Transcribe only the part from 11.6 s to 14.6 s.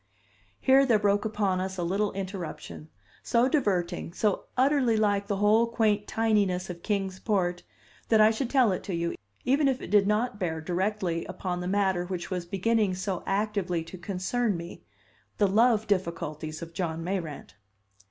matter which was beginning so actively to concern